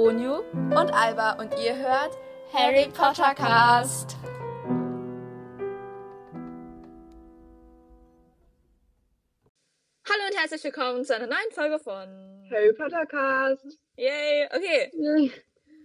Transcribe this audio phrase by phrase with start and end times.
[0.00, 2.16] Onyu und Alba und ihr hört
[2.54, 4.16] Harry Potter Cast.
[10.08, 12.08] Hallo und herzlich willkommen zu einer neuen Folge von
[12.50, 13.78] Harry Potter Cast.
[13.96, 14.90] Yay, okay.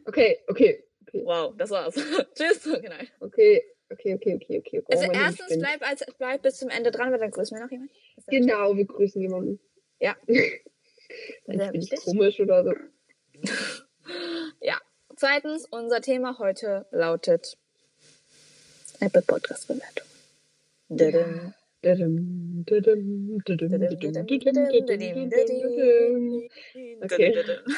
[0.06, 0.84] Okay, okay.
[1.08, 1.24] okay.
[1.26, 1.96] Wow, das war's.
[2.36, 2.66] Tschüss.
[2.68, 3.08] Okay, nein.
[3.20, 4.82] Okay, okay, okay, okay, okay.
[4.86, 7.64] Oh, Also erstens Lieblings- bleib, als, bleib bis zum Ende dran, weil dann grüßen wir
[7.66, 7.94] noch jemanden.
[8.28, 9.60] Genau, wir grüßen jemanden.
[10.00, 10.16] Ja.
[11.46, 12.74] Dann bin ich komisch oder so.
[15.16, 15.18] Ja.
[15.18, 17.58] Zweitens, unser Thema heute lautet
[19.00, 20.08] Apple Podcast Bewertung.
[20.90, 21.54] Dadum.
[27.04, 27.34] Okay.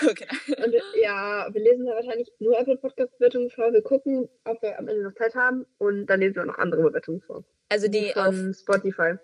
[0.07, 0.27] Okay.
[0.65, 3.73] Und äh, ja, wir lesen da wahrscheinlich nur Apple Podcast Bewertungen vor.
[3.73, 6.83] Wir gucken, ob wir am Ende noch Zeit haben und dann lesen wir noch andere
[6.83, 7.43] Bewertungen vor.
[7.69, 8.25] Also die auf.
[8.25, 9.15] von Spotify.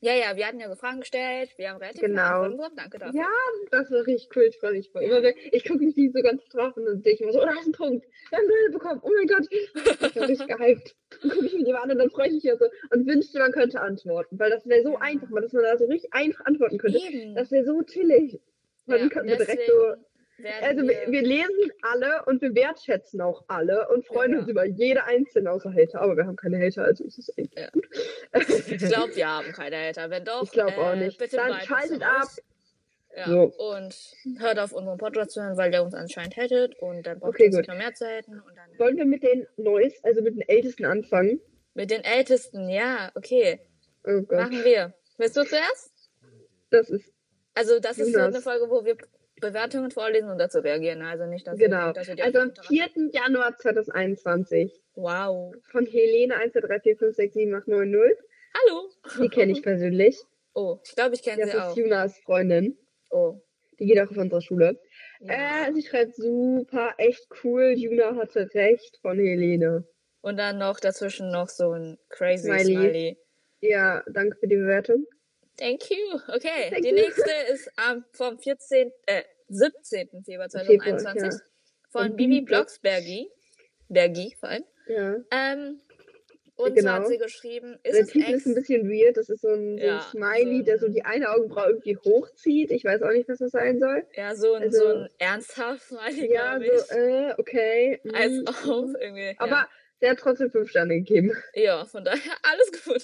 [0.00, 1.50] Ja, ja, wir hatten ja so Fragen gestellt.
[1.56, 2.22] Wir haben relativ viele Genau.
[2.42, 2.76] Antworten bekommen.
[2.76, 3.20] Danke dafür.
[3.20, 3.28] Ja,
[3.72, 4.44] das war richtig cool.
[4.44, 5.02] Ich freue mich voll.
[5.02, 7.42] Immer wenn, ich gucke mich die so ganz drauf und dann sehe ich immer so,
[7.42, 8.06] oh, da ist ein Punkt.
[8.30, 9.00] Wir haben Null bekommen.
[9.02, 9.48] Oh mein Gott.
[9.50, 10.94] Ich bin richtig gehypt.
[11.22, 13.38] Dann gucke ich mir die an und dann freue ich mich ja so und wünschte,
[13.40, 14.38] man könnte antworten.
[14.38, 15.00] Weil das wäre so Ja.
[15.00, 16.98] einfach, dass man da so richtig einfach antworten könnte.
[16.98, 17.34] Eben.
[17.34, 18.40] Das wäre so chillig.
[18.86, 19.94] Dann Ja, könnten wir direkt so.
[20.62, 24.38] Also wir, wir lesen alle und wir wertschätzen auch alle und freuen Ja.
[24.40, 26.00] uns über jede einzelne außer Hater.
[26.00, 27.70] Aber wir haben keine Hater, also ist es eigentlich Ja.
[27.70, 27.88] gut.
[28.68, 30.10] Ich glaube, wir haben keine Hater.
[30.10, 31.18] Wenn doch, Ich glaub auch äh, nicht.
[31.18, 32.28] bitte Dann schaltet ab.
[33.16, 33.42] Ja, So.
[33.56, 33.96] und
[34.38, 37.46] hört auf unseren Podcast zu hören, weil der uns anscheinend hättet und dann braucht Okay,
[37.46, 37.66] uns gut.
[37.68, 41.40] noch mehr Zeiten und dann Wollen wir mit den Neues, also mit den Ältesten anfangen?
[41.74, 43.60] mit den Ältesten, ja, okay,
[44.04, 44.94] Oh machen wir.
[45.16, 45.92] Willst du zuerst?
[46.70, 47.12] Das ist
[47.54, 48.34] Also das ist so Jonas.
[48.34, 48.96] eine Folge, wo wir
[49.40, 51.02] Bewertungen vorlesen und dazu reagieren.
[51.02, 51.86] Also nicht, dass Genau.
[51.88, 52.88] wir, dass die Also am einfach 4.
[53.12, 55.54] Januar 2021 Wow.
[55.70, 58.16] von Helene 1, 2, 3, 4, 5, 6, 7, 8, 9, 0.
[58.66, 58.90] Hallo.
[59.22, 60.18] Die kenne ich persönlich.
[60.54, 61.76] Oh, ich glaube, ich kenne Das sie ist auch.
[61.76, 62.76] Junas Freundin.
[63.10, 63.40] Oh.
[63.78, 64.80] Die geht auch auf unsere Schule.
[65.20, 65.68] Ja.
[65.68, 67.74] Äh, sie schreibt super, echt cool.
[67.76, 69.84] Juna hatte recht von Helene.
[70.20, 72.64] Und dann noch dazwischen noch so ein crazy Smiley.
[72.74, 73.18] Smiley.
[73.60, 75.06] Ja, danke für die Bewertung.
[75.58, 76.20] Thank you.
[76.28, 76.94] Okay, Thank die you.
[76.94, 78.92] nächste ist am vom 14.
[79.06, 80.08] Äh, 17.
[80.24, 81.46] Februar Februar, 2021 ja.
[81.90, 83.30] von Bibi Blocksbergi.
[83.88, 84.64] Bergi vor allem.
[84.88, 85.16] Ja.
[85.30, 85.80] Ähm,
[86.56, 86.90] und so Genau.
[86.92, 89.16] hat sie geschrieben, ist Der es Titel ist ein bisschen weird.
[89.16, 91.96] Das ist so ein, so Ja, ein Smiley, so der so die eine Augenbraue irgendwie
[91.96, 92.70] hochzieht.
[92.72, 94.04] Ich weiß auch nicht, was das sein soll.
[94.14, 96.80] ja so ein, also- so ein ernsthaft Smiley, Ja, glaube ich.
[96.82, 98.00] so, äh, okay.
[98.12, 99.34] Als mm, auf irgendwie.
[99.38, 99.68] Aber ja.
[100.00, 101.32] Der hat trotzdem fünf Sterne gegeben.
[101.54, 103.02] Ja, von daher alles gut.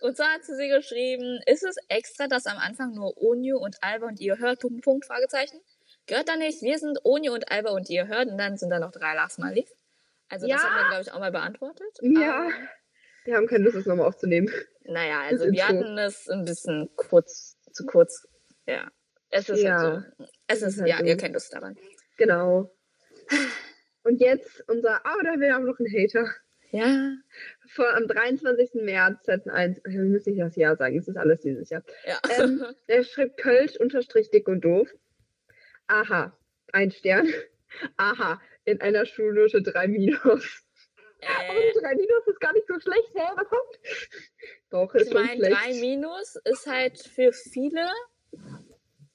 [0.00, 4.06] Und zwar hat sie geschrieben, ist es extra, dass am Anfang nur Onyu und Alba
[4.06, 5.60] und ihr hört, Punkt, Punkt, Fragezeichen?
[6.06, 8.78] Gehört da nicht, wir sind Onyu und Alba und ihr hört und dann sind da
[8.78, 9.70] noch drei Lachsmilies.
[10.28, 10.68] Also das Ja.
[10.68, 11.98] haben wir, glaube ich, auch mal beantwortet.
[12.00, 12.40] Ja.
[12.42, 12.50] Aber,
[13.24, 14.50] Wir haben keine Lust, das nochmal aufzunehmen.
[14.84, 15.84] naja, also Das wir Intro.
[15.84, 18.26] hatten es ein bisschen kurz, zu kurz.
[18.66, 18.88] Ja.
[19.30, 19.78] Es ist Ja.
[19.78, 20.24] halt so.
[20.46, 21.04] Es Es ist, ist halt ja, so.
[21.04, 21.76] ihr kennt es daran.
[22.16, 22.70] Genau.
[24.02, 26.28] Und jetzt unser, oh, da haben wir auch noch einen Hater.
[26.72, 27.12] Ja.
[27.68, 28.74] Vor, am 23.
[28.82, 31.82] März 2001, wir müssen nicht das Jahr sagen, es ist alles dieses Jahr.
[32.06, 32.18] Ja.
[32.38, 34.88] Ähm, der schreibt Kölsch unterstrich dick und doof.
[35.88, 36.36] Aha,
[36.72, 37.26] ein Stern.
[37.96, 40.62] Aha, in einer Schulnote 3 minus.
[41.22, 43.22] Aber äh, die 3 minus ist gar nicht so schlecht, hä?
[43.34, 43.80] Was kommt?
[44.70, 45.56] Doch, ist ich schon meine, schlecht.
[45.56, 47.86] drei Minus ist halt für viele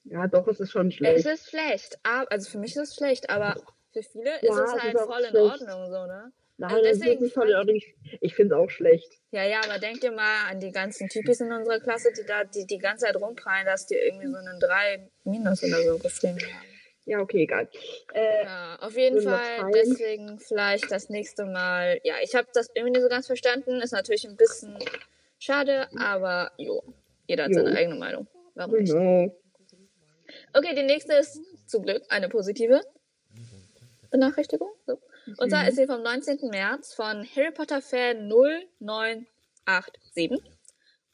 [0.04, 1.26] Ja, doch, es ist schon Es schlecht.
[1.26, 3.56] ist schlecht, aber, also für mich ist es schlecht, aber
[3.96, 5.36] für viele Ja, ist es halt ist voll in schlecht.
[5.62, 6.32] Ordnung, so, ne?
[6.58, 7.76] Nein, also das ist deswegen nicht voll in Ordnung.
[7.76, 9.10] Ich, ich finde es auch schlecht.
[9.30, 12.44] Ja, ja, aber denk dir mal an die ganzen Typis in unserer Klasse, die da
[12.44, 16.38] die, die ganze Zeit rumprallen, dass die irgendwie so einen 3 Minus oder so geschrieben
[16.40, 16.66] haben.
[17.04, 17.68] Ja, okay, egal.
[18.14, 22.00] Äh, Ja, auf jeden Fall, deswegen vielleicht das nächste Mal.
[22.04, 24.76] Ja, ich habe das irgendwie nicht so ganz verstanden, ist natürlich ein bisschen
[25.38, 26.82] schade, aber jo,
[27.26, 27.64] jeder hat Jo.
[27.64, 28.26] seine eigene Meinung.
[28.54, 28.92] Warum nicht?
[28.92, 29.30] genau.
[30.54, 32.80] Okay, die nächste ist zum Glück eine positive
[34.10, 34.70] Benachrichtigung.
[34.86, 34.98] So.
[35.38, 36.48] Und zwar ist sie vom 19.
[36.50, 40.30] März von Harry Potter Fan 0987.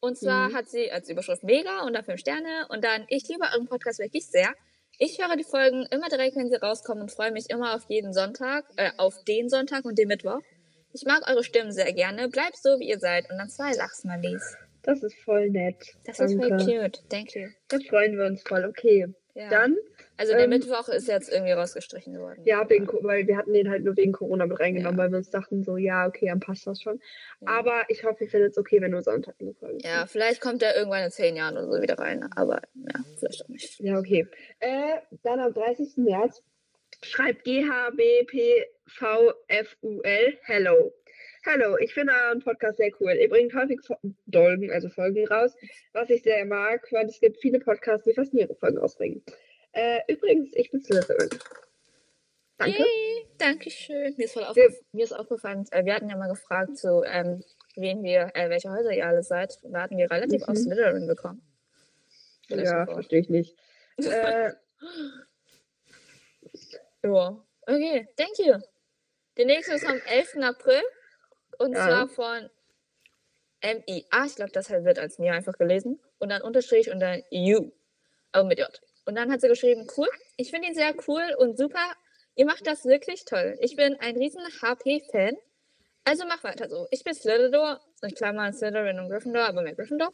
[0.00, 0.54] Und zwar Mhm.
[0.54, 3.98] hat sie als Überschrift Mega und dann 5 Sterne und dann Ich liebe euren Podcast
[4.00, 4.53] wirklich sehr.
[4.98, 8.12] Ich höre die Folgen immer direkt, wenn sie rauskommen und freue mich immer auf jeden
[8.12, 10.41] Sonntag, äh, auf den Sonntag und den Mittwoch.
[10.92, 12.28] Ich mag eure Stimmen sehr gerne.
[12.28, 13.30] Bleibt so, wie ihr seid.
[13.30, 14.56] Und dann zwei Lachsmalies.
[14.83, 15.77] Das ist voll nett.
[16.04, 16.34] Das Danke.
[16.34, 17.03] ist voll cute.
[17.09, 17.48] Thank you.
[17.68, 18.65] Da freuen wir uns voll.
[18.66, 19.06] Okay.
[19.34, 19.48] Ja.
[19.48, 19.78] Dann,
[20.18, 22.42] also der ähm, Mittwoch ist jetzt irgendwie rausgestrichen worden.
[22.44, 25.04] ja, wegen, weil wir hatten den halt nur wegen Corona mit reingenommen, Ja.
[25.04, 27.00] weil wir uns dachten so, ja, okay, dann passt das schon.
[27.40, 27.48] Ja.
[27.48, 30.62] Aber ich hoffe, ihr findet es okay, wenn nur Sonntag eine Folge Ja, vielleicht kommt
[30.62, 32.28] er irgendwann in zehn Jahren oder so wieder rein.
[32.36, 33.80] Aber ja, vielleicht auch nicht.
[33.80, 34.26] Ja, okay.
[34.60, 35.96] Äh, dann am 30.
[35.96, 36.42] März
[37.02, 40.92] schreibt GHBPVFUL Hello.
[41.44, 43.12] Hallo, ich finde euren Podcast sehr cool.
[43.15, 43.80] Ihr bringt häufig
[44.27, 45.53] Dolgen, also Folgen raus,
[45.92, 49.24] was ich sehr mag, weil es gibt viele Podcasts, die fast nie ihre Folgen ausbringen.
[49.72, 51.30] Äh, übrigens, ich bin Slytherin.
[52.59, 52.78] Danke.
[52.78, 54.15] Yay, danke schön.
[54.16, 57.42] Mir ist, voll aufgef mir ist aufgefallen, äh, wir hatten ja mal gefragt, zu ähm,
[57.74, 59.59] wen wir, äh, welche Häuser ihr alle seid.
[59.65, 60.48] Da hatten wir relativ Mhm.
[60.48, 61.42] auf Slytherin bekommen.
[62.47, 63.56] Vielleicht Ja, verstehe ich nicht.
[63.98, 64.53] äh,
[67.04, 67.44] Ja.
[67.66, 68.54] Okay, thank you.
[69.36, 70.36] Der nächste ist am 11.
[70.44, 70.80] April.
[71.62, 71.86] Und Ja.
[71.86, 72.50] zwar von
[73.62, 74.24] MIA.
[74.26, 76.00] Ich glaube, das wird als mir einfach gelesen.
[76.18, 77.70] Und dann Unterstrich und dann U.
[78.32, 78.68] Aber mit J.
[79.06, 80.09] Und dann hat sie geschrieben, cool.
[80.36, 81.84] Ich finde ihn sehr cool und super.
[82.34, 83.56] Ihr macht das wirklich toll.
[83.60, 85.36] Ich bin ein riesen HP-Fan.
[86.04, 86.86] Also mach weiter so.
[86.91, 87.76] Ich bin Slytherin.
[88.03, 90.12] In Klammern Slytherin und Gryffindor, aber mehr Gryffindor.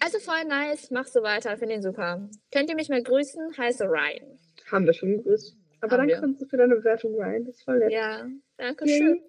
[0.00, 0.90] Also voll nice.
[0.90, 1.56] Mach so weiter.
[1.56, 2.28] Finde ihn super.
[2.52, 3.56] Könnt ihr mich mal grüßen?
[3.56, 4.38] Heiße Ryan.
[4.70, 5.56] haben wir schon gegrüßt.
[5.80, 6.46] Aber Haben dann wir.
[6.48, 7.44] für deine Bewertung rein.
[7.44, 7.92] Das ist voll nett.
[7.92, 8.26] Ja,
[8.56, 9.22] danke schön.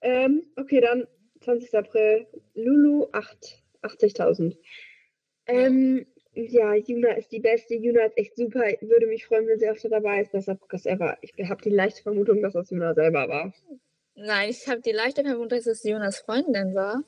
[0.00, 1.06] Ähm, okay, dann
[1.40, 1.74] 20.
[1.74, 2.26] April.
[2.54, 4.56] Lulu 8, 80.000.
[5.46, 7.74] Ähm, ja, Juna ist die beste.
[7.74, 8.60] Juna ist echt super.
[8.80, 10.32] Würde mich freuen, wenn sie öfter dabei ist.
[10.32, 11.16] Bester Podcast ever.
[11.22, 13.52] Ich habe die leichte Vermutung, dass das Juna selber war.
[14.14, 17.02] Nein, ich habe die leichte Vermutung, dass es Jonas Freundin war.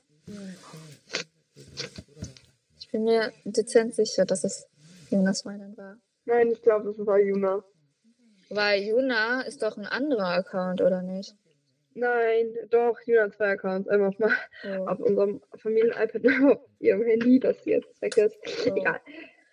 [2.78, 4.66] Ich bin mir dezent sicher, dass es
[5.10, 5.96] Jonas Freundin war.
[6.25, 7.62] Nein, ich glaube, das war Juna.
[8.48, 11.37] Weil Juna ist doch ein anderer Account, oder nicht?
[11.94, 13.88] Nein, doch, hat zwei Accounts.
[13.88, 14.87] Einmal auf, ma- So.
[14.87, 18.37] auf unserem Familien-iPad und auf ihrem Handy, das jetzt weg ist.
[18.64, 18.75] So.
[18.75, 19.00] Egal.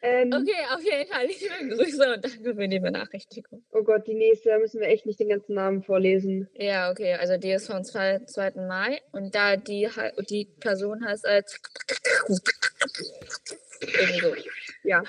[0.04, 1.26] Ähm, Okay, auf jeden Fall
[1.68, 3.64] liebe Grüße und danke für die Benachrichtigung.
[3.72, 6.48] Oh Gott, die nächste, da müssen wir echt nicht den ganzen Namen vorlesen.
[6.54, 8.20] Ja, okay, also die ist vom 2.
[8.26, 8.52] 2.
[8.68, 9.90] Mai und da die
[10.30, 11.60] die Person heißt als
[13.82, 14.36] irgendwie so.
[14.84, 15.02] Ja.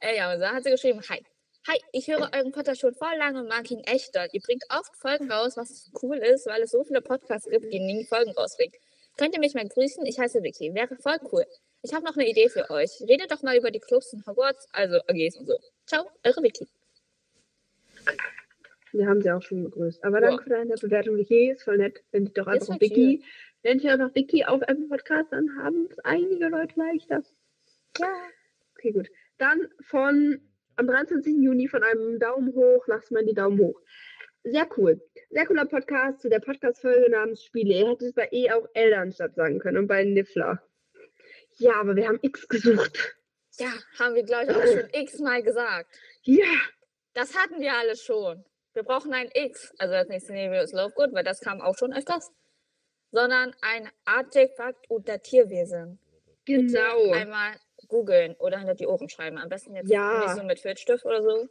[0.00, 1.22] Ey, ja, und da hat sie geschrieben, hi.
[1.68, 4.26] Hi, ich höre euren Podcast schon voll lange und mag ihn echt doll.
[4.32, 7.78] Ihr bringt oft Folgen raus, was cool ist, weil es so viele Podcasts gibt, die
[7.78, 8.74] nie Folgen rausbringen.
[9.18, 10.06] Könnt ihr mich mal grüßen?
[10.06, 10.74] Ich heiße Vicky.
[10.74, 11.44] Wäre voll cool.
[11.82, 12.90] Ich habe noch eine Idee für euch.
[13.06, 15.58] Redet doch mal über die Clubs in Hogwarts, also AGs und so.
[15.86, 16.66] Ciao, eure Vicky.
[18.92, 20.02] Wir haben sie auch schon begrüßt.
[20.02, 21.50] Aber danke für deine Bewertung, Vicky.
[21.50, 22.02] Ist voll nett.
[22.12, 23.22] Nennt dich doch einfach voll Vicky.
[23.62, 27.22] Nennt dich einfach Vicky auf Apple Podcast, dann haben es einige Leute leichter.
[27.98, 28.08] Ja.
[28.76, 29.10] Okay, gut.
[29.36, 30.40] Dann von
[30.80, 31.36] am 23.
[31.42, 33.78] Juni von einem Daumen hoch, lass mal die Daumen hoch.
[34.44, 34.98] Sehr cool.
[35.28, 37.74] Sehr cooler Podcast zu der Podcast-Folge namens Spiele.
[37.74, 40.62] Ihr hättet es bei E auch Elternstadt sagen können und bei Niffler.
[41.58, 43.14] Ja, aber wir haben X gesucht.
[43.58, 45.94] Ja, haben wir, glaube ich, auch schon x-mal gesagt.
[46.22, 46.46] Ja.
[47.12, 48.42] Das hatten wir alle schon.
[48.72, 49.74] Wir brauchen ein X.
[49.76, 52.32] Also das nächste Nebel ist Lovegood, weil das kam auch schon öfters.
[53.10, 55.98] Sondern ein Artefakt unter Tierwesen.
[56.46, 57.12] Bitte Genau.
[57.12, 57.56] Einmal
[57.90, 59.36] googeln oder hinter die Ohren schreiben.
[59.36, 60.20] Am besten jetzt Ja.
[60.24, 61.48] nicht so mit Filzstift oder so,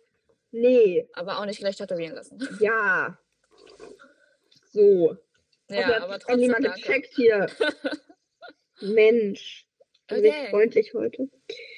[0.52, 1.08] Nee.
[1.14, 2.40] aber auch nicht gleich tätowieren lassen.
[2.64, 3.20] Ja.
[4.72, 5.16] So.
[5.70, 7.48] Ja, aber sich trotzdem niemand gecheckt hier.
[8.82, 9.68] Mensch.
[10.08, 10.50] Du bist Okay.
[10.50, 11.30] freundlich heute.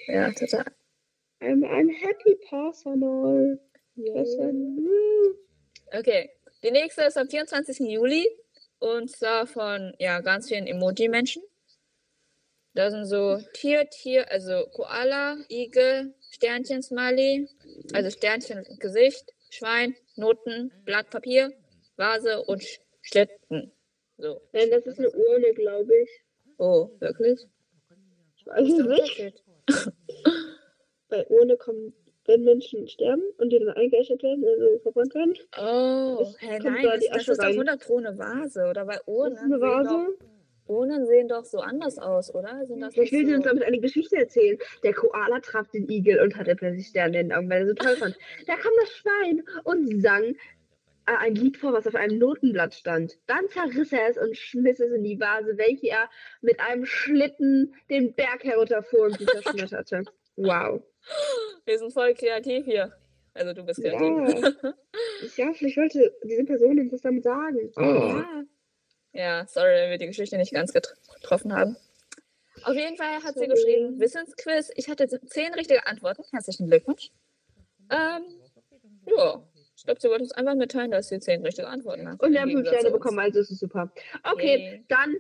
[0.08, 0.66] Ja, total.
[1.42, 3.60] I'm, I'm happy personal.
[3.96, 5.36] Hm.
[5.94, 6.30] Okay,
[6.64, 7.80] die nächste ist am 24.
[7.80, 8.26] Juli
[8.80, 11.44] und zwar von ja, ganz vielen Emoji-Menschen.
[12.74, 17.50] Da sind so Tier, Tier, also Koala, Igel, Sternchen, Smiley,
[17.94, 21.52] also Sternchen, Gesicht, Schwein, Noten, Blatt Papier,
[21.98, 23.72] Vase und Sch Schlitten.
[24.18, 24.40] So.
[24.54, 26.10] Nein, das ist eine Urne, glaube ich.
[26.60, 27.48] Oh, wirklich?
[28.38, 29.44] Ich weiß nicht.
[31.10, 31.94] Bei Urne kommen,
[32.26, 35.34] wenn Menschen sterben und die dann eingeäschert werden, also verbrannt werden.
[35.60, 37.54] Oh, hä, nein, da das, das ist doch rein.
[37.54, 38.88] 100 Pro eine Vase, oder?
[38.88, 40.18] Weil Das Urnen, ist eine Vase.
[40.72, 42.66] Urnen sehen doch so anders aus, oder?
[42.66, 43.50] Sind das Vielleicht nicht will sie uns so...
[43.50, 44.58] damit eine Geschichte erzählen.
[44.84, 47.74] Der Koala traf den Igel und hatte plötzlich Sterne in den Augen, weil er so
[47.74, 48.18] toll fand.
[48.48, 50.36] Da kam das Schwein und sang
[51.06, 53.18] äh, ein Lied vor, was auf einem Notenblatt stand.
[53.28, 56.10] Dann zerriss er es und schmiss es in die Vase, welche er
[56.42, 60.04] mit einem Schlitten den Berg herunterfuhr und sie zerschmetterte.
[60.38, 60.82] Wow.
[61.66, 62.94] Wir sind voll kreativ hier.
[63.34, 64.56] Also du bist kreativ.
[64.64, 64.74] Ja.
[65.46, 67.72] ja, vielleicht wollte diese Person uns das damit sagen.
[67.76, 67.82] Oh.
[67.82, 68.44] Ja.
[69.14, 71.76] Ja, sorry, wenn wir die Geschichte nicht ganz getr- getroffen haben.
[72.64, 74.72] Auf jeden Fall hat sie geschrieben, Wissensquiz.
[74.76, 76.24] Ich hatte zehn richtige Antworten.
[76.32, 77.10] Herzlichen Glückwunsch.
[77.90, 78.24] Ähm,
[79.08, 79.42] ja,
[79.76, 82.22] ich glaube, sie wollte uns einfach mitteilen, dass sie zehn richtige Antworten hat.
[82.22, 83.92] Und wir haben fünf Sterne bekommen, also ist es super.
[84.24, 84.86] Okay, Yay.
[84.90, 85.16] dann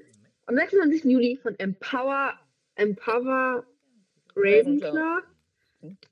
[0.45, 1.03] am 26.
[1.05, 2.33] Juli von Empower,
[2.75, 3.65] Empower
[4.35, 5.21] Ravenclaw.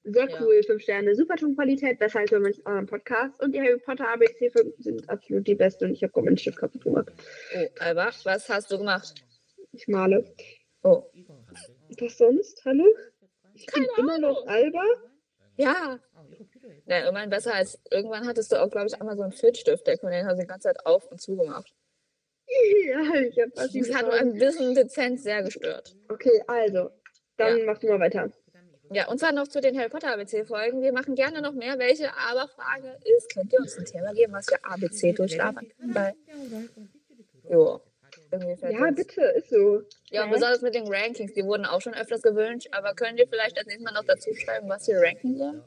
[0.03, 0.41] Sehr Ja.
[0.41, 1.15] cool, fünf Sterne.
[1.15, 3.39] Super Tonqualität, besser als bei manchen anderen Podcasts.
[3.39, 6.83] Und die Harry Potter ABC-Folgen sind absolut die beste und ich habe meinen Stift kaputt
[6.83, 7.11] gemacht.
[7.55, 9.13] Oh, Alba, was hast du gemacht?
[9.71, 10.25] Ich male.
[10.83, 11.03] Oh,
[11.99, 12.63] Was sonst?
[12.65, 12.85] Hallo?
[13.53, 14.47] Ich bin immer noch Ahnung.
[14.47, 14.83] Alba.
[15.57, 15.99] ja.
[16.85, 20.11] Ja, immerhin besser als irgendwann hattest du auch, glaube ich, einmal so einen Filzstiftdeckel und
[20.11, 21.71] den hast du die ganze Zeit auf und zugemacht.
[22.85, 25.95] ja, ich habe was Das hat ein bisschen dezent sehr gestört.
[26.07, 26.89] Okay, also,
[27.37, 27.65] dann Ja.
[27.65, 28.31] mach du mal weiter.
[28.91, 30.81] Ja, und zwar noch zu den Harry Potter ABC-Folgen.
[30.81, 34.33] Wir machen gerne noch mehr welche, aber Frage ist, könnt ihr uns ein Thema geben,
[34.33, 35.93] was wir ABC durchlabern können?
[35.95, 36.13] Weil,
[37.49, 37.81] jo,
[38.31, 39.81] Ja, bitte, ist so.
[40.09, 43.27] Ja, und besonders mit den Rankings, die wurden auch schon öfters gewünscht, aber könnt ihr
[43.27, 45.63] vielleicht das nächste Mal noch dazu schreiben, was wir ranken sollen?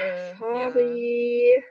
[0.01, 0.38] Äh, ja.
[0.38, 1.63] Sorry.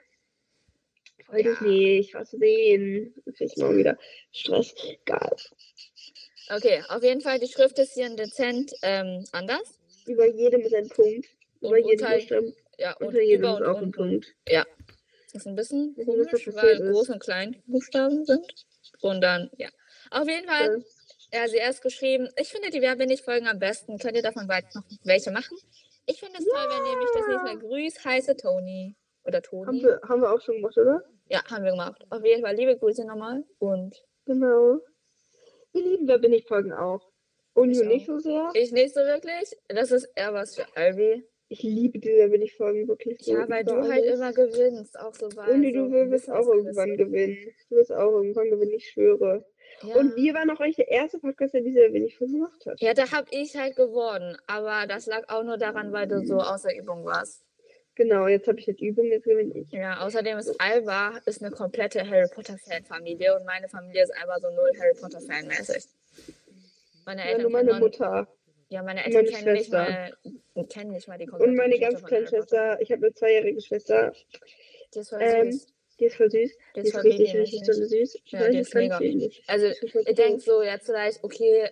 [1.29, 1.67] Wollte ich Ja.
[1.67, 2.15] nicht.
[2.15, 3.15] Was sehen.
[3.39, 3.97] Ich mal wieder
[4.33, 4.75] Stress.
[5.07, 5.37] Egal.
[6.51, 9.79] Okay, auf jeden Fall, die Schrift ist hier ein dezent ähm, anders.
[10.07, 11.27] Über jedem ist ein Punkt.
[11.61, 12.55] Und Über jedem unter- Buchstaben.
[12.77, 13.93] Ja, und Unter jedem über ist und auch ein unten.
[13.93, 14.35] Punkt.
[14.45, 14.67] Das
[15.33, 16.91] ist ein bisschen komisch, weil.
[16.91, 18.67] Groß- und Kleinbuchstaben sind.
[19.05, 19.69] Und dann, ja.
[20.11, 20.83] Auf jeden Fall,
[21.31, 21.43] Ja.
[21.43, 23.99] ja, sie erst geschrieben, ich finde die Wer bin ich Folgen am besten.
[23.99, 25.59] Könnt ihr davon weit noch welche machen?
[26.07, 28.97] Ich finde es toll, wenn nämlich das nächste Mal grüßt, heiße Toni.
[29.25, 29.83] Oder Haben Toni.
[29.83, 31.03] wir, haben wir auch schon gemacht, oder?
[31.29, 32.03] Ja, haben wir gemacht.
[32.11, 33.45] Auf jeden Fall, liebe Grüße nochmal.
[33.59, 34.79] Und Genau.
[35.75, 37.01] Ihr Lieben, wer bin ich Folgen auch.
[37.53, 38.51] Und Ich you nicht so sehr.
[38.55, 39.55] ich nicht so wirklich.
[39.69, 41.27] Das ist eher was für Albi.
[41.55, 43.33] Ich liebe diese Wer bin ich Folgen wirklich so.
[43.33, 44.15] Ja, weil du halt alles.
[44.15, 44.99] immer gewinnst.
[44.99, 47.37] Auch so bei Und du wirst auch irgendwann gewinnen.
[47.71, 49.47] Du wirst auch irgendwann gewinnen, ich schwöre.
[49.83, 49.95] Ja.
[49.95, 51.83] Und wir waren auch eigentlich der erste Podcast, der diese
[52.17, 52.81] Folgen gemacht hat.
[52.81, 54.37] Ja, da hab ich halt gewonnen.
[54.49, 57.45] Aber das lag auch nur daran, weil du so außer Übung warst.
[57.95, 59.71] Genau, jetzt habe ich jetzt Übung, jetzt gewinne ich.
[59.71, 64.41] Ja, außerdem ist Alba ist eine komplette Harry Potter Fan-Familie und meine Familie ist einfach
[64.41, 65.85] so null Harry Potter Fan mäßig.
[67.07, 68.29] Meine Ja, Eltern nur kennen meine Mutter.
[68.75, 70.13] Ja, meine Eltern meine kennen nicht mal
[70.69, 72.27] kennen nicht mal die Und komplette meine Geschichte ganz kleine.
[72.29, 72.81] Schwester.
[72.81, 74.13] Ich habe eine zweijährige Schwester.
[74.95, 75.67] Die ist voll Ähm, süß.
[76.01, 76.51] Die ist voll süß.
[76.77, 78.19] Die Die ist ist richtig, richtig so süß.
[78.27, 78.99] Ja, Weil die ist mega.
[79.01, 79.43] nicht.
[79.47, 81.69] Also ich denke so jetzt vielleicht, okay,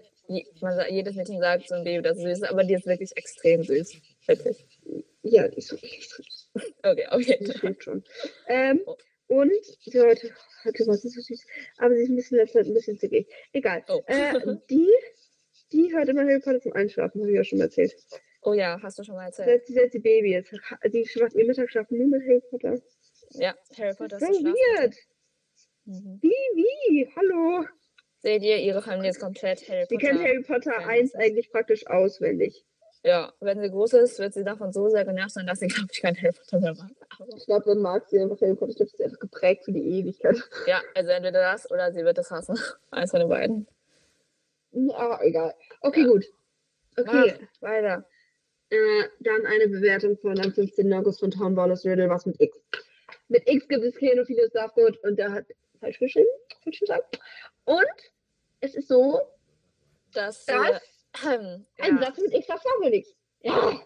[0.61, 3.63] man jedes Mädchen sagt so ein Baby, das süß ist, aber die ist wirklich extrem
[3.65, 3.97] süß.
[4.27, 4.65] Wirklich.
[5.23, 6.51] Ja, die ist wirklich süß.
[6.85, 8.05] Okay, jeden Das stimmt schon.
[8.49, 8.97] Ähm, Oh.
[9.29, 9.53] und
[9.85, 10.31] sie heute,
[10.65, 11.45] heute war sie so süß.
[11.79, 13.27] Aber sie ist ein bisschen ein bisschen zickig.
[13.53, 13.85] Egal.
[13.89, 14.03] Oh.
[14.07, 14.35] Äh,
[14.71, 14.89] die,
[15.73, 17.95] die hört immer Harry Potter zum Einschlafen, habe ich ja schon mal erzählt.
[18.43, 19.67] Oh ja, hast du schon mal erzählt.
[19.67, 20.51] Sie, seit sie Baby ist.
[20.93, 22.81] Die macht ihr Mittagsschlafen nur mit Harry Potter.
[23.31, 24.95] Ja, Harry Potter So ist die weird.
[25.85, 26.19] Mhm.
[26.23, 27.09] Wie, wie?
[27.17, 27.65] Hallo.
[28.19, 30.07] Seht ihr, ihre Familie ist komplett Harry Sie Potter.
[30.09, 31.17] kennt Harry Potter Fan 1 ist.
[31.17, 32.65] eigentlich praktisch auswendig.
[33.05, 35.89] Ja, wenn sie groß ist, wird sie davon so sehr genervt sein, dass sie, glaube
[35.93, 36.91] ich, kein Harry Potter mehr mag.
[37.19, 38.71] Aber, Ich glaube, dann mag sie einfach Harry Potter.
[38.71, 40.37] Ich glaube, sie ist einfach geprägt für die Ewigkeit.
[40.67, 42.57] ja, also entweder das oder sie wird es hassen.
[42.93, 43.67] Eins von den beiden.
[44.95, 45.55] Aber egal.
[45.81, 46.07] Okay, Ja.
[46.07, 46.25] gut.
[46.97, 47.35] Okay.
[47.61, 48.07] Mach weiter.
[48.71, 50.93] Äh, dann eine Bewertung von am 15.
[50.95, 52.59] August von Tom Wallace Riddle, was mit X.
[53.29, 55.47] Mit X gibt es Keanu Starfoot und der hat
[55.81, 56.29] falsch geschrieben,
[56.65, 57.21] falsch gesagt.
[57.65, 57.87] Und
[58.61, 59.21] es ist so,
[60.13, 60.81] Das, Das?
[61.25, 61.99] äh, ein ja.
[62.03, 63.15] Satz mit X sagt nichts.
[63.43, 63.81] Ja,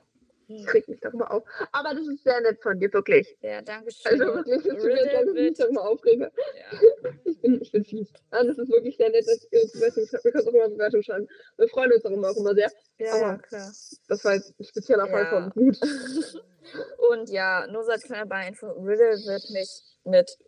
[0.48, 0.56] Mhm.
[0.56, 1.42] ich reg mich darüber auf.
[1.72, 3.36] Aber das ist sehr nett von dir, wirklich.
[3.40, 4.20] Ja, danke schön.
[4.20, 6.32] Also wirklich, dass du Riddle mir darüber aufrege.
[6.32, 6.78] Ja.
[7.24, 8.08] Ich bin, ich bin fies.
[8.30, 10.24] Ah, das ist wirklich sehr nett, dass ihr uns Bewertung schreibt.
[10.24, 11.28] Wir können auch immer Bewertung schreiben.
[11.58, 12.72] Wir freuen uns darüber auch immer sehr.
[12.98, 13.72] Ja, Aber klar.
[14.08, 15.30] Das war jetzt ein spezieller Fall ja.
[15.30, 15.78] von Blut.
[17.10, 20.38] Und ja, nur seit kleiner Beinfo, Riddle wird nicht mit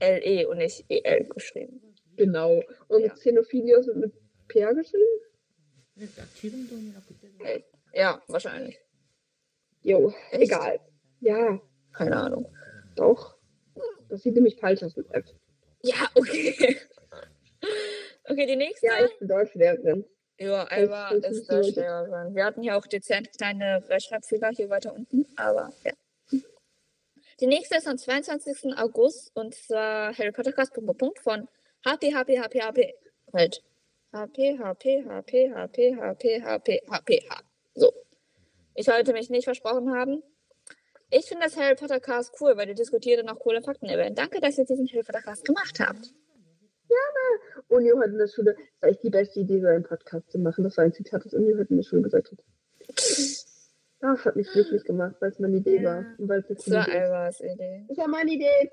[0.00, 1.80] LE und nicht EL geschrieben.
[2.16, 2.62] Genau.
[2.88, 3.14] Und ja.
[3.14, 4.12] Xenophilios wird mit
[4.48, 5.04] PR geschrieben?
[7.38, 7.60] Äh,
[7.94, 8.81] ja, wahrscheinlich.
[9.82, 10.42] Jo, Echt?
[10.42, 10.80] egal.
[11.20, 11.60] Ja,
[11.92, 12.52] Keine Ahnung.
[12.96, 13.36] doch.
[14.08, 15.24] Das sieht nämlich falsch aus mit F.
[15.82, 16.76] Ja, okay.
[18.28, 18.86] Okay, die nächste.
[18.86, 20.04] Ja, ich bin Deutschlehrerin.
[20.38, 22.34] Ja, Alba ist Deutschlehrerin.
[22.34, 25.92] Wir hatten hier auch dezent kleine Rechtschreibfehler hier weiter unten, aber ja.
[27.40, 28.76] Die nächste ist am 22.
[28.78, 31.48] August und zwar Harry Potter Cast von
[31.84, 32.94] HP, HP, HP, HP.
[33.32, 33.62] Halt.
[34.12, 37.40] HP, HP, HP, HP, HP, HP, HP, H.
[37.74, 37.92] So.
[38.74, 40.22] Ich sollte mich nicht versprochen haben.
[41.10, 44.16] Ich finde das Harry Potter Cast cool, weil ihr diskutiert und auch coole Fakten erwähnt.
[44.18, 46.12] Danke, dass ihr diesen Harry Potter Cast gemacht habt.
[47.68, 48.54] Uni heute in der Schule.
[48.54, 50.64] Das war echt die beste Idee, so einen Podcast zu machen.
[50.64, 52.38] Das war ein Zitat, das Uni heute in der Schule gesagt hat.
[54.04, 55.84] Das hat mich glücklich gemacht, weil es meine Idee Ja.
[55.84, 56.04] war.
[56.18, 56.92] Und weil es war ist.
[56.92, 57.84] Albers Idee.
[57.88, 58.70] Das war meine Idee.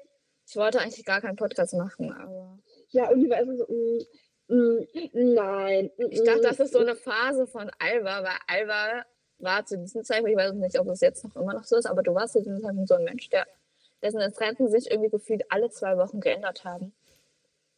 [0.48, 2.58] Ich wollte eigentlich gar keinen Podcast machen, aber.
[2.90, 5.92] Ja, Uni war erstmal so, mm, mm, nein.
[6.00, 9.06] mm, Ich dachte, mm, das ist so eine Phase von Alba, weil Alba
[9.40, 11.86] war zu diesem Zeitpunkt, ich weiß nicht, ob es jetzt noch immer noch so ist,
[11.86, 13.48] aber du warst zu diesem Zeitpunkt so ein Mensch, der,
[14.02, 16.94] dessen Interessen sich irgendwie gefühlt alle zwei Wochen geändert haben.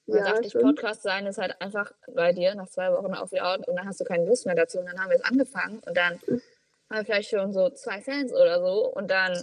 [0.08, 0.54] Dann Ja, dachte ich.
[0.54, 3.88] Podcast sein ist halt einfach bei dir nach zwei Wochen auf wieder out und dann
[3.88, 4.80] hast du keine Lust mehr dazu.
[4.80, 6.14] Und dann haben wir es angefangen und dann
[6.90, 9.34] haben wir vielleicht schon so zwei Fans oder so und dann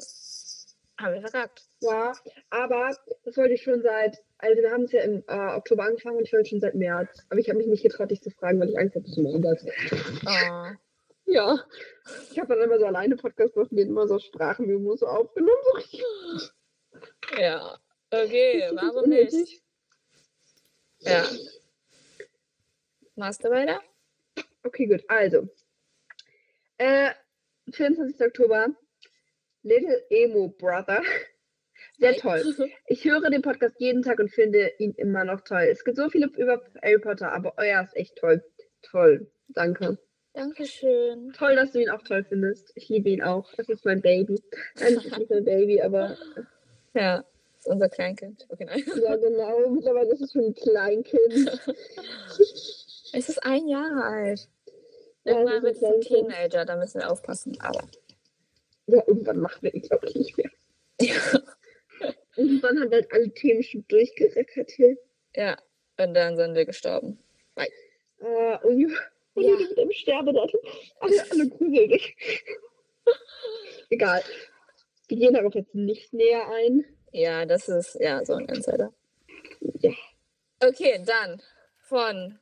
[1.00, 1.62] haben wir verkackt.
[1.80, 2.12] Ja,
[2.50, 6.16] aber das wollte ich schon seit, also wir haben es ja im äh, Oktober angefangen
[6.16, 7.08] und ich wollte schon seit März.
[7.30, 9.22] Aber ich habe mich nicht getraut, dich zu fragen, weil ich Angst hatte, dass du
[9.22, 9.64] mal anders.
[10.26, 10.76] Oh.
[11.28, 11.62] Ja.
[12.30, 15.60] Ich habe dann immer so alleine Podcast gemacht und immer so Sprachmemos so aufgenommen.
[15.64, 16.02] So richtig.
[17.38, 17.78] Ja,
[18.10, 19.62] okay, warum nicht?
[21.00, 21.24] Ja.
[23.14, 23.82] Machst du weiter?
[24.62, 25.04] Okay, gut.
[25.08, 25.48] Also.
[26.78, 27.10] Äh,
[27.72, 28.20] 24.
[28.20, 28.68] Oktober.
[29.62, 31.02] Little Emo Brother.
[31.98, 32.42] Sehr toll.
[32.86, 35.68] Ich höre den Podcast jeden Tag und finde ihn immer noch toll.
[35.70, 38.42] Es gibt so viele über Harry Potter, aber euer ist echt toll.
[38.82, 39.30] Toll.
[39.48, 39.98] Danke.
[40.38, 41.32] Dankeschön.
[41.32, 42.70] Toll, dass du ihn auch toll findest.
[42.76, 43.52] Ich liebe ihn auch.
[43.56, 44.40] Das ist mein Baby.
[44.78, 46.16] Nein, das ist nicht mein Baby, aber
[46.94, 47.24] Ja,
[47.58, 48.46] ist unser Kleinkind.
[48.48, 48.84] Okay, nein.
[49.02, 49.68] ja, genau.
[49.70, 51.60] Mittlerweile ist es schon ein Kleinkind.
[53.14, 54.48] Es ist ein Jahr alt.
[55.24, 56.00] Ja, Irgendwann es wird es ein.
[56.02, 57.58] Teenager, da müssen wir aufpassen.
[57.58, 57.88] Aber
[58.86, 60.50] Ja, irgendwann machen wir ihn, glaube ich, nicht mehr.
[62.36, 64.98] Irgendwann haben wir halt alle Themen schon durchgereckert hier.
[65.34, 65.56] ja,
[65.98, 67.18] und dann sind wir gestorben.
[67.56, 68.88] Äh, und ja,
[69.38, 69.56] und Ja.
[69.56, 70.60] mit dem Sterbedatum.
[71.00, 71.46] Alle, alle
[71.88, 72.16] dich.
[73.90, 74.22] Egal.
[75.08, 76.84] Wir gehen darauf jetzt nicht näher ein.
[77.12, 78.92] Ja, das ist ja so ein Insider.
[79.80, 79.92] Ja.
[80.60, 81.40] Okay, dann
[81.80, 82.38] von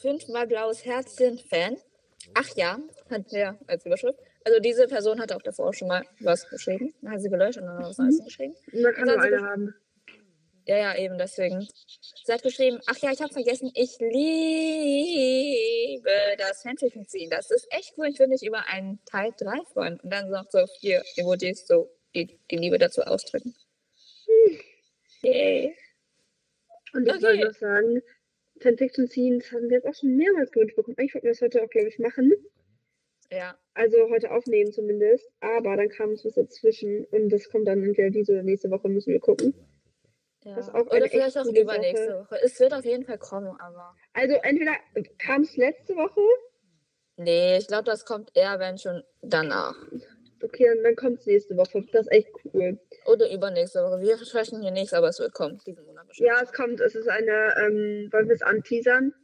[0.00, 1.76] fünfmal blaues Herzchen Fan.
[2.34, 2.78] Ach ja,
[3.10, 4.18] hat der als Überschrift.
[4.44, 6.94] Also diese Person hatte auch davor schon mal was geschrieben.
[7.02, 8.54] Dann hat sie gelöscht und dann was Neues geschrieben.
[8.72, 9.74] Da kann nur eine haben.
[10.66, 11.66] Ja, ja, eben deswegen.
[12.24, 14.18] Sie hat geschrieben, ach ja, ich habe vergessen, ich liebe
[16.38, 17.06] das Fanfiction.
[17.30, 18.08] Das ist echt cool.
[18.08, 20.00] Ich würde mich über einen Teil 3 freuen.
[20.00, 23.54] Und dann noch so vier Emojis, so die, die Liebe dazu ausdrücken.
[25.22, 25.72] Yay.
[26.94, 27.22] Und ich Okay.
[27.22, 28.02] wollte noch sagen,
[28.60, 30.96] Fanfiction Scenes haben wir jetzt auch schon mehrmals gewünscht bekommen.
[30.98, 32.32] Eigentlich wollten wir das heute auch, glaube ich, machen.
[33.30, 35.28] Ja, Also heute aufnehmen zumindest.
[35.40, 37.04] Aber dann kam es was dazwischen.
[37.06, 39.54] Und das kommt dann entweder diese oder nächste Woche, müssen wir gucken.
[40.46, 40.74] Ja.
[40.74, 42.20] Oder vielleicht auch übernächste Sache.
[42.20, 42.40] Woche.
[42.42, 43.94] Es wird auf jeden Fall kommen, aber.
[44.12, 44.72] Also entweder
[45.18, 46.20] kam es letzte Woche.
[47.16, 49.74] Nee, ich glaube, das kommt eher, wenn schon danach.
[50.42, 51.82] Okay, und dann kommt es nächste Woche.
[51.92, 52.78] Das ist echt cool.
[53.06, 54.00] Oder übernächste Woche.
[54.00, 55.60] Wir versprechen hier nichts, aber es wird kommen.
[55.66, 56.28] Diesen Monat bestimmt.
[56.28, 56.80] Ja, es kommt.
[56.80, 59.14] Es ist eine, ähm, wollen wir es anteasern?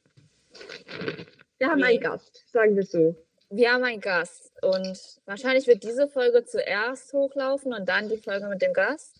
[1.58, 1.84] Wir haben Nee.
[1.86, 3.14] einen Gast, sagen wir es so.
[3.50, 8.46] Wir haben einen Gast und wahrscheinlich wird diese Folge zuerst hochlaufen und dann die Folge
[8.48, 9.14] mit dem Gast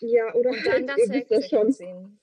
[0.00, 1.72] Ja, oder und dann das ihr wisst das Hack schon.
[1.72, 2.20] ziehen.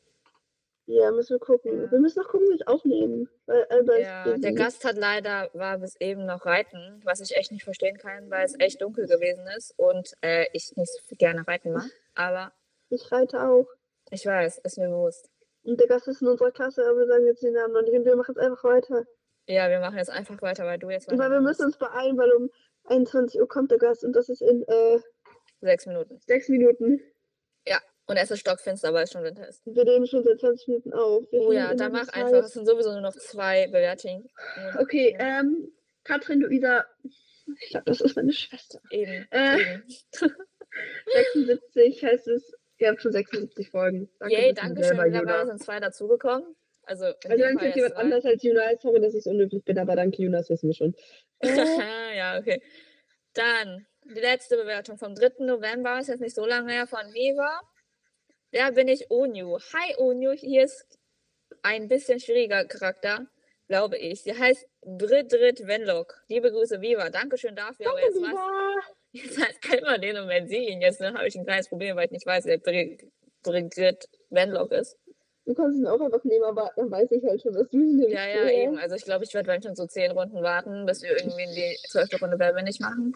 [0.88, 1.82] Ja, müssen wir gucken.
[1.82, 1.92] Ja.
[1.92, 3.28] Wir müssen noch gucken, wie es aufnehmen.
[3.48, 7.52] Weil, äh, Ja, der Gast hat leider, war bis eben noch reiten, was ich echt
[7.52, 11.48] nicht verstehen kann, weil es echt dunkel gewesen ist und äh, ich nicht so gerne
[11.48, 11.90] reiten mag.
[12.14, 12.54] Aber
[12.90, 13.66] Ich reite auch.
[14.12, 15.28] ich weiß, ist mir bewusst.
[15.64, 17.96] Und der Gast ist in unserer Klasse, aber wir sagen jetzt den Namen noch nicht.
[17.98, 19.06] Und wir machen jetzt einfach weiter.
[19.48, 21.78] Ja, wir machen jetzt einfach weiter, weil du jetzt Und weil weiter wir müssen uns
[21.78, 22.52] beeilen, weil um
[22.84, 25.00] 21 Uhr kommt der Gast und das ist in äh,
[25.62, 26.20] Sechs Minuten.
[26.28, 27.02] sechs Minuten.
[28.08, 29.66] Und es ist stockfinster, weil es schon Winter ist.
[29.66, 31.24] Wir nehmen schon seit 20 Minuten auf.
[31.32, 32.46] Wir Oh ja, dann die mach einfach.
[32.46, 34.30] Es sind sowieso nur noch zwei Bewertungen.
[34.78, 35.72] Okay, ähm,
[36.04, 38.80] Katrin Luisa, ich glaube, das ist meine Schwester.
[38.92, 39.28] Eben.
[39.32, 39.84] Äh, eben.
[41.14, 44.10] 76 heißt es, ihr habt schon 76 Folgen.
[44.28, 44.98] Yay, dass du danke schön.
[44.98, 46.56] Mittlerweile sind zwei dazugekommen.
[46.84, 48.02] Also, Also jetzt jemand zwei.
[48.02, 48.62] anders als Juna.
[48.80, 50.96] Sorry, dass ich unhöflich bin, aber danke Juna, das wissen wir schon.
[51.42, 52.62] Äh, ja, okay.
[53.34, 55.44] Dann die letzte Bewertung vom 3.
[55.46, 57.62] November, ist jetzt nicht so lange her, von Viva.
[58.52, 59.58] Da bin ich Onyu.
[59.74, 60.86] Hi Onyu, hier ist
[61.64, 63.28] ein bisschen schwieriger Charakter.
[63.68, 64.22] glaube ich.
[64.22, 66.22] Sie heißt Brit Drit Wenlock.
[66.28, 67.10] Liebe Grüße, Viva.
[67.10, 67.90] Dankeschön dafür.
[67.90, 68.80] Aber jetzt, weiß, Viva.
[69.12, 71.96] jetzt weiß keiner den und wenn sie ihn jetzt, dann habe ich ein kleines Problem,
[71.96, 73.02] weil ich nicht weiß, wer Brit
[73.44, 74.98] Drit Wenlock ist.
[75.46, 77.98] Du kannst ihn auch einfach nehmen, aber dann weiß ich halt schon, dass du ihn
[77.98, 78.14] nimmst.
[78.14, 78.78] Ja, ja, eben.
[78.78, 81.54] Also ich glaube, ich werde dann schon so zehn Runden warten, bis wir irgendwie in
[81.54, 83.16] die zwölfte Runde Wer nicht machen.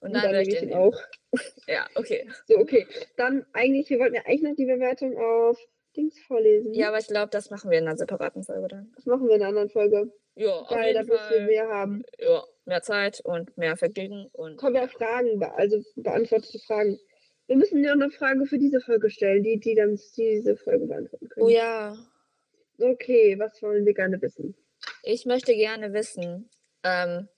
[0.00, 0.96] Und Und dann, dann werde nehme ich den auch.
[1.66, 2.28] Ja, okay.
[2.46, 2.86] So, okay.
[3.16, 5.58] Dann eigentlich, wir wollten ja eigentlich noch die Bewertung auf
[5.96, 6.72] Dings vorlesen.
[6.74, 8.92] Ja, aber ich glaube, das machen wir in einer separaten Folge dann.
[8.94, 10.12] Das machen wir in einer anderen Folge.
[10.36, 12.02] Ja, auf Weil da müssen wir mehr haben.
[12.18, 16.98] Ja, mehr Zeit und mehr Vergnügen und Kommen wir Fragen, be- also beantwortete Fragen.
[17.48, 21.28] Wir müssen noch eine Frage für diese Folge stellen, die, die dann diese Folge beantworten
[21.28, 21.46] können.
[21.46, 21.96] Oh ja,
[22.80, 24.54] Okay, was wollen wir gerne wissen?
[25.02, 26.48] ich möchte gerne wissen.
[26.84, 27.28] Ähm,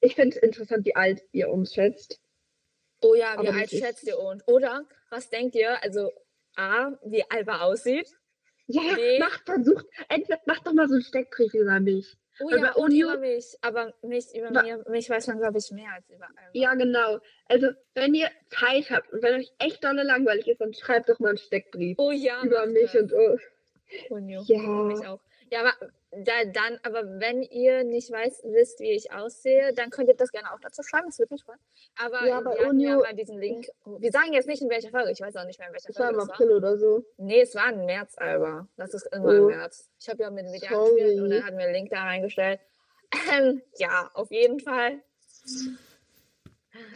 [0.00, 2.20] Ich finde es interessant, wie alt ihr uns schätzt.
[3.02, 4.46] oh ja, wie alt schätzt ihr uns?
[4.46, 5.82] Oder was denkt ihr?
[5.82, 6.10] Also
[6.56, 8.08] A, wie Alba aussieht.
[8.66, 9.18] Ja, Nee.
[9.18, 12.16] macht, versucht, entweder macht doch mal so einen Steckbrief über mich.
[12.40, 13.56] Oh ja, Unio- über mich.
[13.62, 16.50] Aber mich, über mir, mich weiß man, glaube ich, mehr als über Alba.
[16.52, 17.18] Ja, genau.
[17.46, 21.18] Also, wenn ihr Zeit habt und wenn euch echt dolle langweilig ist, dann schreibt doch
[21.18, 23.02] mal einen Steckbrief Oh ja, über mich das.
[23.02, 23.38] und oh.
[24.10, 24.42] Unio.
[24.46, 24.58] Ja.
[24.58, 25.20] Mich auch.
[25.50, 25.72] Ja, aber
[26.10, 30.30] da, dann, aber wenn ihr nicht weiß, wisst, wie ich aussehe, dann könnt ihr das
[30.30, 31.06] gerne auch dazu schreiben.
[31.06, 31.58] Das würde mich freuen.
[31.96, 33.68] Aber Ja, bei wir Unio- mal diesen Link.
[33.84, 35.10] Wir sagen jetzt nicht in welcher Folge.
[35.10, 36.34] Ich weiß auch nicht mehr in welcher Das war Folge im war.
[36.34, 37.04] April oder so.
[37.16, 38.68] Nee, es war im März, Alba.
[38.76, 39.48] Das ist immer im Oh.
[39.48, 39.88] März.
[39.98, 42.60] Ich habe ja mit dem Video gespielt und dann hatten wir einen Link da reingestellt.
[43.32, 45.00] Ähm, ja, auf jeden Fall.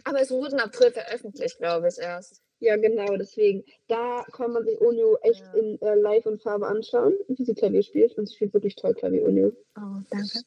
[0.03, 2.42] Aber es wurde im April veröffentlicht, glaube ich, erst.
[2.59, 3.63] Ja, genau, deswegen.
[3.87, 5.53] Da kann man sich Onyo echt Ja.
[5.59, 8.17] in äh, Live und Farbe anschauen, wie sie Klavier spielt.
[8.17, 9.51] Und sie spielt wirklich toll Klavier, Onyo.
[9.77, 10.39] Oh, danke.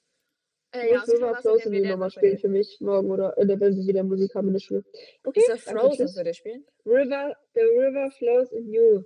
[0.72, 2.48] Äh, Ich ja, jeden Fall River war's in Flows dem in die von spielen für
[2.48, 4.84] mich morgen oder äh, wenn sie wieder Musik haben in der Schule.
[5.24, 6.64] Okay, Ist danke, Frozen für dich spielen?
[6.84, 9.02] River, the river flows in you.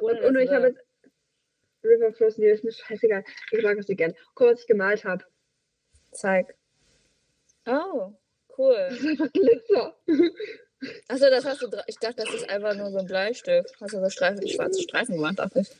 [0.00, 0.80] Und, und das ich habe jetzt
[1.84, 3.24] River flows in you, ist mir scheißegal.
[3.52, 4.14] Ich mag das so gern.
[4.34, 5.24] Guck, was ich gemalt habe.
[6.12, 6.54] Zeig.
[7.66, 8.12] Oh,
[8.56, 8.76] cool.
[8.90, 9.96] Das ist einfach Glitzer.
[11.08, 11.68] Achso, das hast du.
[11.86, 13.74] Ich dachte, das ist einfach nur so ein Bleistift.
[13.80, 15.70] Hast du so Streifen, schwarze Streifen gemacht, dachte ich.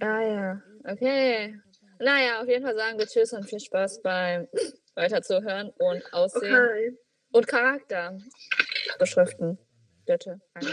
[0.00, 1.60] Ah ja, okay.
[1.98, 4.48] Naja, auf jeden Fall sagen wir Tschüss und viel Spaß beim
[4.94, 6.98] Weiterzuhören und Aussehen okay.
[7.32, 8.18] und Charakter
[8.98, 9.58] beschriften.
[10.06, 10.40] Bitte.
[10.54, 10.70] Anna.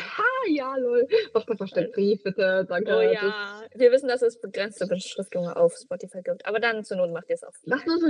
[0.47, 1.07] Ja, lol.
[1.33, 2.65] Was kommt auf den Brief, bitte?
[2.67, 2.95] Danke.
[2.95, 6.45] Oh ja, wir wissen, dass es begrenzte Beschriftungen auf Spotify gibt.
[6.45, 7.53] Aber dann zur Not macht ihr es auch.
[7.65, 8.07] Macht nur so,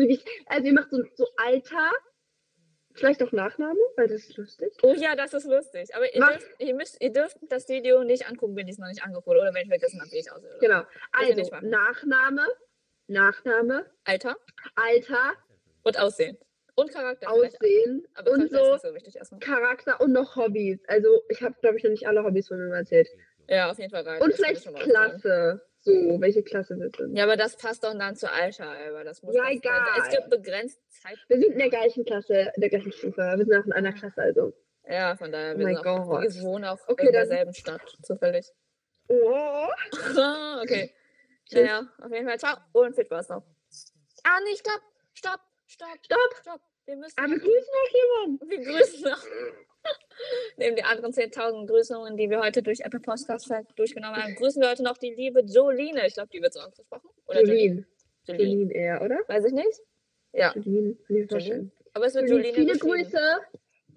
[0.47, 1.91] also ihr macht so, so Alter,
[2.93, 4.73] Vielleicht auch Nachname, weil das ist lustig.
[4.83, 5.95] Oh ja, das ist lustig.
[5.95, 8.87] Aber ihr dürft, ihr, müsst, ihr dürft das Video nicht angucken, wenn ihr es noch
[8.87, 10.57] nicht angeguckt oder wenn ich vergessen habe, wie ich aussehe.
[10.59, 10.83] Genau.
[11.11, 11.49] Also.
[11.61, 12.45] Nachname,
[13.07, 14.37] Nachname, Alter
[14.75, 15.33] Alter,
[15.83, 16.37] und Aussehen.
[16.75, 17.31] Und Charakter.
[17.31, 19.39] Aussehen Aber und so nicht so wichtig erstmal.
[19.39, 20.79] Charakter und noch Hobbys.
[20.87, 23.09] Also, ich habe, glaube ich, noch nicht alle Hobbys von mir erzählt.
[23.47, 24.21] Ja, auf jeden Fall rein.
[24.21, 24.83] Und Das ich vielleicht.
[24.83, 25.61] Klasse.
[25.85, 25.91] So,
[26.21, 27.15] welche Klasse wir sind.
[27.15, 29.81] Ja, aber das passt doch dann zu Alter, aber das muss Ja, das, egal.
[30.01, 31.17] Es gibt begrenzt Zeit.
[31.27, 33.17] Wir sind in der gleichen Klasse, in der gleichen Stufe.
[33.17, 34.53] Wir sind auch in einer Klasse, also.
[34.87, 37.81] Ja, von daher, Oh wir, mein sind auch, wir wohnen auch Okay, in derselben Stadt,
[38.01, 38.47] zufällig.
[39.09, 39.67] Oh.
[40.61, 40.93] okay.
[41.51, 43.43] Naja, auf jeden Fall, ciao und viel Spaß noch.
[44.23, 44.81] Ah, nee, stopp,
[45.13, 46.35] stopp, stopp, Stopp.
[46.41, 46.61] stopp.
[46.85, 48.49] Wir müssen Aber wir grüßen noch jemanden.
[48.49, 49.23] Wir grüßen noch.
[50.57, 54.69] Neben den anderen 10.000 Grüßungen, die wir heute durch Apple Podcast durchgenommen haben, grüßen wir
[54.69, 56.05] heute noch die liebe Joline.
[56.07, 57.09] Ich glaube, die wird so ausgesprochen.
[57.27, 57.85] Oder Jolene.
[58.25, 58.43] Jolene.
[58.43, 58.43] Jolene.
[58.43, 59.17] Jolene eher, oder?
[59.27, 59.81] Weiß ich nicht.
[60.33, 60.97] Ja, Jolene.
[61.07, 61.71] Jolene.
[61.93, 62.77] aber es wird Jolene, Viele.
[62.77, 63.19] Grüße.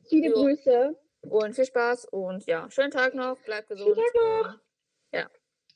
[0.08, 0.34] Viele Jo.
[0.34, 0.96] Grüße.
[1.28, 3.36] Und viel Spaß und ja, schönen Tag noch.
[3.44, 3.96] Bleibt gesund.
[3.96, 4.60] Tag noch.
[5.12, 5.28] Ja,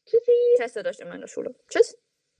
[0.06, 0.30] Tschüssi.
[0.56, 1.54] testet euch immer in der Schule.
[1.68, 1.96] Tschüss.